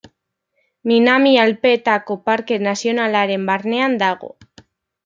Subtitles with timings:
[0.91, 4.35] Minami Alpeetako Parke Nazionalaren barnean dago.